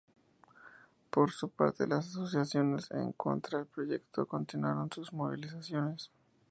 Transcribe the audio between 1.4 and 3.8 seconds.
parte, las asociaciones en contra del